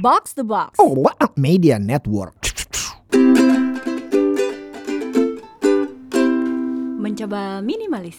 Box 0.00 0.32
the 0.32 0.48
Box. 0.48 0.80
Oh, 0.80 0.96
what 0.96 1.12
a 1.20 1.28
media 1.36 1.76
network. 1.76 2.32
Mencoba 6.96 7.60
minimalis. 7.60 8.16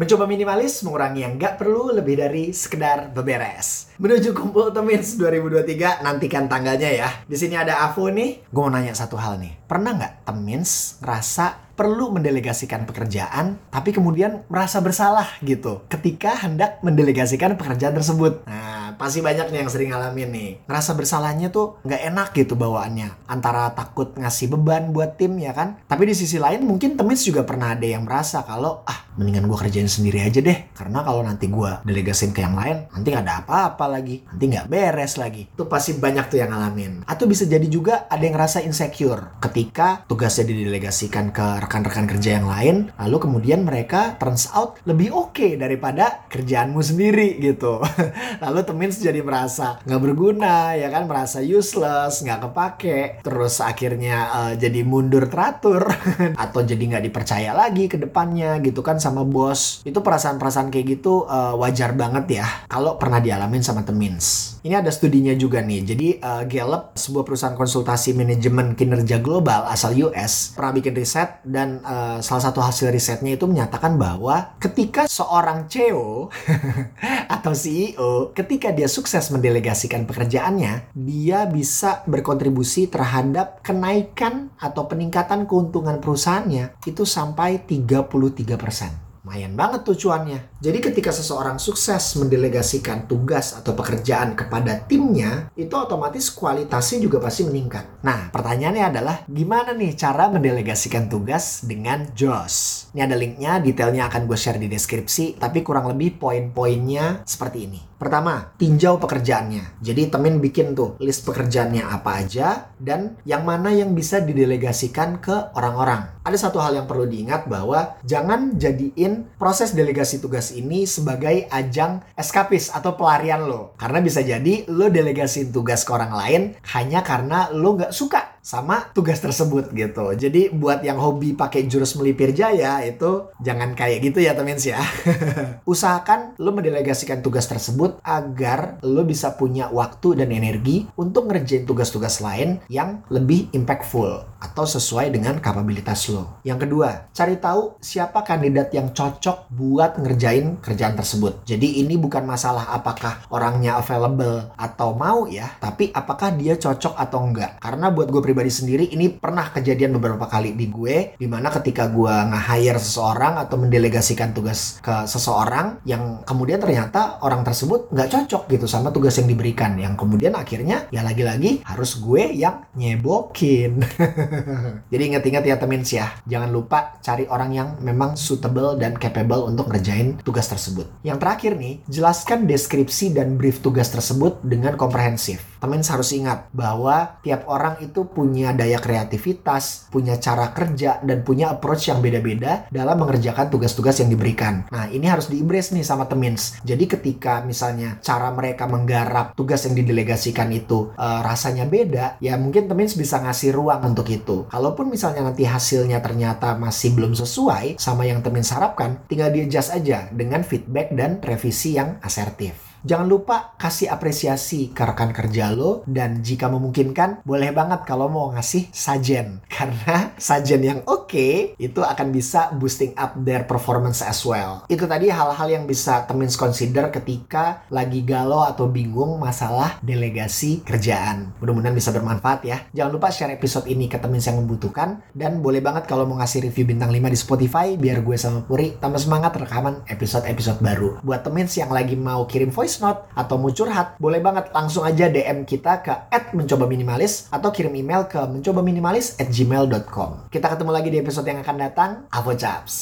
Mencoba 0.00 0.24
minimalis 0.24 0.80
mengurangi 0.80 1.20
yang 1.20 1.36
nggak 1.36 1.60
perlu 1.60 1.92
lebih 1.92 2.16
dari 2.16 2.48
sekedar 2.48 3.12
beberes. 3.12 3.92
Menuju 4.00 4.32
kumpul 4.32 4.72
Temins 4.72 5.20
2023, 5.20 6.00
nantikan 6.00 6.48
tanggalnya 6.48 6.88
ya. 6.88 7.08
Di 7.28 7.36
sini 7.36 7.60
ada 7.60 7.84
Avo 7.84 8.08
nih. 8.08 8.48
Gue 8.48 8.62
mau 8.64 8.72
nanya 8.72 8.96
satu 8.96 9.20
hal 9.20 9.36
nih. 9.36 9.52
Pernah 9.68 10.00
nggak 10.00 10.14
Temins 10.24 10.96
ngerasa 11.04 11.76
perlu 11.76 12.08
mendelegasikan 12.08 12.88
pekerjaan, 12.88 13.60
tapi 13.68 13.92
kemudian 13.92 14.48
merasa 14.48 14.80
bersalah 14.80 15.28
gitu 15.44 15.84
ketika 15.92 16.32
hendak 16.40 16.80
mendelegasikan 16.80 17.52
pekerjaan 17.60 17.92
tersebut. 17.92 18.48
Nah, 18.48 18.85
pasti 18.96 19.20
banyak 19.20 19.52
nih 19.52 19.58
yang 19.64 19.70
sering 19.70 19.90
ngalamin 19.92 20.30
nih. 20.32 20.50
Ngerasa 20.68 20.92
bersalahnya 20.96 21.48
tuh 21.52 21.80
nggak 21.84 22.02
enak 22.12 22.28
gitu 22.34 22.58
bawaannya. 22.58 23.28
Antara 23.30 23.70
takut 23.72 24.16
ngasih 24.16 24.52
beban 24.52 24.90
buat 24.90 25.20
tim 25.20 25.36
ya 25.38 25.52
kan. 25.52 25.80
Tapi 25.86 26.08
di 26.10 26.14
sisi 26.16 26.40
lain 26.40 26.64
mungkin 26.64 26.96
Temins 26.96 27.22
juga 27.22 27.44
pernah 27.44 27.76
ada 27.76 27.86
yang 27.86 28.08
merasa 28.08 28.42
kalau 28.42 28.82
ah 28.88 29.06
mendingan 29.16 29.48
gue 29.48 29.58
kerjain 29.58 29.88
sendiri 29.88 30.24
aja 30.24 30.40
deh. 30.40 30.72
Karena 30.76 31.00
kalau 31.04 31.24
nanti 31.24 31.48
gue 31.48 31.70
delegasin 31.84 32.36
ke 32.36 32.44
yang 32.44 32.56
lain, 32.56 32.88
nanti 32.92 33.08
nggak 33.12 33.24
ada 33.24 33.36
apa-apa 33.44 33.84
lagi. 33.88 34.24
Nanti 34.28 34.44
nggak 34.52 34.66
beres 34.68 35.16
lagi. 35.16 35.48
Itu 35.48 35.64
pasti 35.68 35.96
banyak 35.96 36.28
tuh 36.28 36.38
yang 36.40 36.52
ngalamin. 36.52 37.04
Atau 37.08 37.24
bisa 37.28 37.48
jadi 37.48 37.64
juga 37.68 38.08
ada 38.08 38.20
yang 38.20 38.36
ngerasa 38.36 38.64
insecure 38.64 39.40
ketika 39.40 40.04
tugasnya 40.04 40.48
didelegasikan 40.52 41.32
ke 41.32 41.46
rekan-rekan 41.64 42.06
kerja 42.08 42.40
yang 42.40 42.46
lain, 42.48 42.76
lalu 43.00 43.16
kemudian 43.20 43.64
mereka 43.64 44.16
turns 44.20 44.52
out 44.52 44.76
lebih 44.84 45.12
oke 45.12 45.32
okay 45.36 45.56
daripada 45.56 46.28
kerjaanmu 46.28 46.80
sendiri 46.80 47.40
gitu. 47.40 47.80
lalu 48.44 48.60
Jadi 48.94 49.18
merasa 49.26 49.82
nggak 49.82 50.02
berguna, 50.02 50.78
ya 50.78 50.86
kan, 50.94 51.10
merasa 51.10 51.42
useless, 51.42 52.22
nggak 52.22 52.46
kepake, 52.46 52.98
terus 53.26 53.58
akhirnya 53.58 54.16
uh, 54.30 54.52
jadi 54.54 54.86
mundur 54.86 55.26
teratur 55.26 55.82
atau 56.44 56.60
jadi 56.62 56.78
nggak 56.78 57.04
dipercaya 57.10 57.50
lagi 57.50 57.90
ke 57.90 57.98
depannya 57.98 58.62
gitu 58.62 58.86
kan 58.86 59.02
sama 59.02 59.26
bos. 59.26 59.82
Itu 59.82 60.04
perasaan-perasaan 60.04 60.70
kayak 60.70 60.86
gitu 61.00 61.26
uh, 61.26 61.58
wajar 61.58 61.98
banget 61.98 62.42
ya 62.42 62.46
kalau 62.70 63.00
pernah 63.00 63.18
dialamin 63.18 63.64
sama 63.64 63.82
Temins. 63.82 64.58
Ini 64.66 64.82
ada 64.82 64.90
studinya 64.90 65.34
juga 65.34 65.62
nih. 65.62 65.80
Jadi 65.86 66.08
uh, 66.18 66.42
Gallup, 66.46 66.94
sebuah 66.98 67.24
perusahaan 67.24 67.54
konsultasi 67.54 68.12
manajemen 68.18 68.74
kinerja 68.74 69.22
global 69.22 69.64
asal 69.70 69.94
US, 70.10 70.54
pernah 70.54 70.74
bikin 70.74 70.94
riset 70.94 71.40
dan 71.46 71.80
uh, 71.86 72.18
salah 72.20 72.50
satu 72.50 72.60
hasil 72.60 72.90
risetnya 72.90 73.38
itu 73.38 73.46
menyatakan 73.48 73.94
bahwa 73.96 74.58
ketika 74.58 75.06
seorang 75.08 75.70
CEO 75.70 76.28
atau 77.34 77.52
CEO 77.56 78.36
ketika 78.36 78.75
dia 78.76 78.86
sukses 78.92 79.32
mendelegasikan 79.32 80.04
pekerjaannya, 80.04 80.92
dia 80.92 81.48
bisa 81.48 82.04
berkontribusi 82.04 82.92
terhadap 82.92 83.64
kenaikan 83.64 84.52
atau 84.60 84.84
peningkatan 84.84 85.48
keuntungan 85.48 85.96
perusahaannya 85.98 86.76
itu 86.84 87.08
sampai 87.08 87.64
33%. 87.64 89.06
Lumayan 89.26 89.58
banget 89.58 89.82
tuh 89.82 89.98
cuannya. 89.98 90.54
Jadi 90.62 90.78
ketika 90.78 91.10
seseorang 91.10 91.58
sukses 91.58 92.14
mendelegasikan 92.14 93.10
tugas 93.10 93.58
atau 93.58 93.74
pekerjaan 93.74 94.38
kepada 94.38 94.86
timnya, 94.86 95.50
itu 95.58 95.74
otomatis 95.74 96.30
kualitasnya 96.30 97.02
juga 97.02 97.18
pasti 97.18 97.42
meningkat. 97.42 98.06
Nah, 98.06 98.30
pertanyaannya 98.30 98.84
adalah 98.86 99.16
gimana 99.26 99.74
nih 99.74 99.98
cara 99.98 100.30
mendelegasikan 100.30 101.10
tugas 101.10 101.66
dengan 101.66 102.06
Joss? 102.14 102.86
Ini 102.94 103.02
ada 103.02 103.18
linknya, 103.18 103.58
detailnya 103.58 104.06
akan 104.06 104.30
gue 104.30 104.38
share 104.38 104.62
di 104.62 104.70
deskripsi, 104.70 105.42
tapi 105.42 105.66
kurang 105.66 105.90
lebih 105.90 106.22
poin-poinnya 106.22 107.26
seperti 107.26 107.66
ini. 107.66 107.80
Pertama, 107.96 108.52
tinjau 108.60 109.00
pekerjaannya. 109.00 109.80
Jadi 109.80 110.12
temen 110.12 110.36
bikin 110.36 110.76
tuh 110.76 111.00
list 111.00 111.24
pekerjaannya 111.24 111.80
apa 111.80 112.20
aja 112.20 112.68
dan 112.76 113.16
yang 113.24 113.48
mana 113.48 113.72
yang 113.72 113.96
bisa 113.96 114.20
didelegasikan 114.20 115.16
ke 115.16 115.56
orang-orang. 115.56 116.20
Ada 116.20 116.48
satu 116.48 116.60
hal 116.60 116.76
yang 116.76 116.84
perlu 116.84 117.08
diingat 117.08 117.48
bahwa 117.48 117.96
jangan 118.04 118.60
jadiin 118.60 119.40
proses 119.40 119.72
delegasi 119.72 120.20
tugas 120.20 120.52
ini 120.52 120.84
sebagai 120.84 121.48
ajang 121.48 122.04
eskapis 122.20 122.76
atau 122.76 123.00
pelarian 123.00 123.48
lo. 123.48 123.72
Karena 123.80 124.04
bisa 124.04 124.20
jadi 124.20 124.68
lo 124.68 124.92
delegasiin 124.92 125.48
tugas 125.48 125.88
ke 125.88 125.90
orang 125.96 126.12
lain 126.12 126.42
hanya 126.76 127.00
karena 127.00 127.48
lo 127.48 127.80
nggak 127.80 127.96
suka 127.96 128.35
sama 128.46 128.94
tugas 128.94 129.18
tersebut 129.18 129.74
gitu. 129.74 130.14
Jadi 130.14 130.54
buat 130.54 130.86
yang 130.86 131.02
hobi 131.02 131.34
pakai 131.34 131.66
jurus 131.66 131.98
melipir 131.98 132.30
jaya 132.30 132.78
itu 132.86 133.26
jangan 133.42 133.74
kayak 133.74 134.06
gitu 134.06 134.22
ya 134.22 134.38
temen 134.38 134.54
ya. 134.54 134.78
Usahakan 135.72 136.38
lo 136.38 136.54
mendelegasikan 136.54 137.26
tugas 137.26 137.50
tersebut 137.50 137.98
agar 138.06 138.78
lo 138.86 139.02
bisa 139.02 139.34
punya 139.34 139.66
waktu 139.74 140.22
dan 140.22 140.30
energi 140.30 140.86
untuk 140.94 141.26
ngerjain 141.26 141.66
tugas-tugas 141.66 142.22
lain 142.22 142.62
yang 142.70 143.02
lebih 143.10 143.50
impactful 143.50 144.35
atau 144.46 144.62
sesuai 144.62 145.10
dengan 145.10 145.42
kapabilitas 145.42 146.06
lo. 146.14 146.38
Yang 146.46 146.68
kedua, 146.68 147.10
cari 147.10 147.36
tahu 147.42 147.82
siapa 147.82 148.22
kandidat 148.22 148.70
yang 148.70 148.94
cocok 148.94 149.50
buat 149.50 149.98
ngerjain 149.98 150.62
kerjaan 150.62 150.94
tersebut. 150.94 151.42
Jadi 151.42 151.82
ini 151.82 151.98
bukan 151.98 152.22
masalah 152.22 152.70
apakah 152.70 153.26
orangnya 153.34 153.78
available 153.82 154.54
atau 154.54 154.94
mau 154.94 155.26
ya, 155.26 155.50
tapi 155.58 155.90
apakah 155.90 156.32
dia 156.38 156.54
cocok 156.54 156.94
atau 156.94 157.18
enggak. 157.26 157.58
Karena 157.58 157.90
buat 157.90 158.08
gue 158.08 158.22
pribadi 158.22 158.50
sendiri 158.52 158.86
ini 158.94 159.10
pernah 159.10 159.50
kejadian 159.50 159.98
beberapa 159.98 160.30
kali 160.30 160.54
di 160.54 160.70
gue 160.70 161.18
di 161.18 161.26
mana 161.26 161.50
ketika 161.50 161.88
gue 161.90 162.12
nge-hire 162.12 162.78
seseorang 162.78 163.40
atau 163.40 163.56
mendelegasikan 163.58 164.36
tugas 164.36 164.78
ke 164.84 165.08
seseorang 165.08 165.80
yang 165.88 166.22
kemudian 166.22 166.60
ternyata 166.60 167.18
orang 167.24 167.40
tersebut 167.42 167.88
nggak 167.90 168.08
cocok 168.12 168.42
gitu 168.52 168.66
sama 168.68 168.92
tugas 168.92 169.16
yang 169.16 169.28
diberikan 169.30 169.80
yang 169.80 169.96
kemudian 169.96 170.36
akhirnya 170.36 170.86
ya 170.92 171.00
lagi-lagi 171.00 171.64
harus 171.64 171.96
gue 171.98 172.36
yang 172.36 172.68
nyebokin 172.76 173.80
jadi 174.92 175.02
ingat-ingat 175.14 175.44
ya 175.46 175.56
temen 175.56 175.82
ya. 175.86 176.06
Jangan 176.26 176.50
lupa 176.50 176.98
cari 177.00 177.24
orang 177.30 177.50
yang 177.54 177.68
memang 177.80 178.18
suitable 178.18 178.76
dan 178.76 178.98
capable 178.98 179.46
untuk 179.46 179.70
ngerjain 179.70 180.18
tugas 180.22 180.50
tersebut. 180.50 180.88
Yang 181.06 181.18
terakhir 181.22 181.52
nih 181.56 181.74
jelaskan 181.86 182.44
deskripsi 182.48 183.14
dan 183.14 183.38
brief 183.38 183.62
tugas 183.62 183.88
tersebut 183.92 184.42
dengan 184.42 184.74
komprehensif. 184.74 185.44
Temen 185.56 185.80
harus 185.82 186.10
ingat 186.12 186.50
bahwa 186.52 187.18
tiap 187.24 187.48
orang 187.48 187.80
itu 187.80 188.04
punya 188.06 188.52
daya 188.52 188.76
kreativitas 188.78 189.86
punya 189.90 190.18
cara 190.20 190.52
kerja 190.52 191.00
dan 191.02 191.22
punya 191.24 191.52
approach 191.56 191.88
yang 191.88 192.04
beda-beda 192.04 192.68
dalam 192.68 193.00
mengerjakan 193.00 193.48
tugas-tugas 193.48 193.98
yang 194.02 194.12
diberikan. 194.12 194.66
Nah 194.70 194.90
ini 194.90 195.06
harus 195.08 195.30
diimpress 195.32 195.72
nih 195.72 195.86
sama 195.86 196.04
temins. 196.06 196.58
Jadi 196.62 196.84
ketika 196.86 197.42
misalnya 197.44 197.98
cara 198.04 198.28
mereka 198.32 198.68
menggarap 198.68 199.32
tugas 199.32 199.64
yang 199.64 199.74
didelegasikan 199.76 200.52
itu 200.52 200.92
uh, 200.96 201.20
rasanya 201.24 201.64
beda, 201.66 202.20
ya 202.20 202.36
mungkin 202.36 202.68
temen 202.68 202.86
bisa 202.86 203.18
ngasih 203.18 203.50
ruang 203.50 203.82
untuk 203.82 204.06
itu. 204.12 204.15
Kalaupun 204.48 204.88
misalnya 204.88 205.26
nanti 205.26 205.44
hasilnya 205.44 206.00
ternyata 206.00 206.56
masih 206.56 206.94
belum 206.96 207.12
sesuai 207.12 207.76
sama 207.76 208.08
yang 208.08 208.24
temen 208.24 208.46
harapkan, 208.46 209.02
tinggal 209.10 209.28
di 209.32 209.44
adjust 209.44 209.74
aja 209.74 210.08
dengan 210.12 210.46
feedback 210.46 210.94
dan 210.94 211.18
revisi 211.20 211.76
yang 211.76 211.98
asertif. 212.00 212.66
Jangan 212.86 213.10
lupa 213.10 213.58
kasih 213.58 213.90
apresiasi 213.90 214.70
ke 214.70 214.78
rekan 214.86 215.10
kerja 215.10 215.50
lo 215.50 215.82
dan 215.90 216.22
jika 216.22 216.46
memungkinkan 216.46 217.26
boleh 217.26 217.50
banget 217.50 217.82
kalau 217.82 218.06
mau 218.06 218.30
ngasih 218.30 218.70
sajen 218.70 219.42
karena 219.54 220.14
sajen 220.14 220.62
yang 220.62 220.80
oke 220.86 221.05
okay, 221.06 221.54
itu 221.56 221.80
akan 221.80 222.10
bisa 222.10 222.50
boosting 222.54 222.92
up 222.98 223.14
their 223.22 223.46
performance 223.46 224.02
as 224.02 224.20
well. 224.26 224.66
Itu 224.66 224.84
tadi 224.90 225.08
hal-hal 225.08 225.48
yang 225.48 225.64
bisa 225.64 226.04
temen 226.04 226.26
consider 226.26 226.90
ketika 226.90 227.64
lagi 227.70 228.02
galau 228.02 228.42
atau 228.42 228.66
bingung 228.66 229.16
masalah 229.22 229.78
delegasi 229.80 230.66
kerjaan. 230.66 231.32
Mudah-mudahan 231.38 231.72
bisa 231.72 231.94
bermanfaat 231.94 232.40
ya. 232.42 232.66
Jangan 232.74 232.90
lupa 232.92 233.08
share 233.14 233.32
episode 233.32 233.70
ini 233.70 233.86
ke 233.86 233.96
temen 234.02 234.18
yang 234.18 234.42
membutuhkan 234.42 235.00
dan 235.14 235.38
boleh 235.38 235.62
banget 235.62 235.86
kalau 235.86 236.04
mau 236.04 236.18
ngasih 236.18 236.50
review 236.50 236.66
bintang 236.66 236.90
5 236.90 237.14
di 237.14 237.18
Spotify 237.18 237.66
biar 237.78 238.02
gue 238.02 238.16
sama 238.18 238.42
Puri 238.42 238.74
tambah 238.82 238.98
semangat 238.98 239.38
rekaman 239.38 239.86
episode-episode 239.86 240.58
baru. 240.58 240.98
Buat 241.06 241.22
temen 241.22 241.46
yang 241.46 241.70
lagi 241.70 241.94
mau 241.94 242.26
kirim 242.26 242.50
voice 242.50 242.82
note 242.82 243.06
atau 243.14 243.38
mau 243.38 243.54
curhat, 243.54 243.94
boleh 244.02 244.18
banget 244.18 244.50
langsung 244.50 244.82
aja 244.82 245.06
DM 245.06 245.46
kita 245.46 245.84
ke 245.86 245.94
mencoba 246.34 246.66
minimalis 246.66 247.30
atau 247.30 247.54
kirim 247.54 247.72
email 247.78 248.10
ke 248.10 248.18
mencoba 248.18 248.60
minimalis. 248.66 249.14
Kita 249.16 250.46
ketemu 250.50 250.70
lagi 250.74 250.88
di 250.90 250.95
episode 251.00 251.28
yang 251.28 251.40
akan 251.40 251.56
datang. 251.56 251.90
Avo 252.10 252.32
Chaps. 252.36 252.74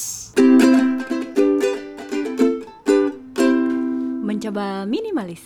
Mencoba 4.25 4.83
minimalis. 4.89 5.45